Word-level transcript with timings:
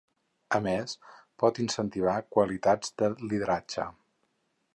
A 0.57 0.59
més, 0.67 0.95
pot 1.43 1.61
incentivar 1.65 2.17
qualitats 2.37 2.95
de 3.03 3.13
lideratge. 3.27 3.87